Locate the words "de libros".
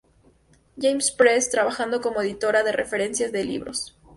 3.31-3.95